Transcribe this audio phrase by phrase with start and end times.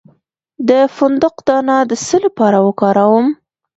[0.67, 3.27] د فندق دانه د څه لپاره وکاروم؟